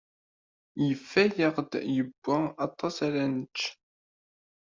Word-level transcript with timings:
Yefa-yaɣ-d 0.87 1.71
Yuba 1.95 2.37
aṭas 2.65 2.95
ara 3.07 3.23
nečč. 3.35 3.59